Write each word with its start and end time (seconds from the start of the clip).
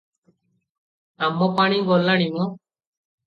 ଆମପାଣି 1.27 1.79
ଗଲାଣି 1.91 2.29
ମ! 2.39 2.47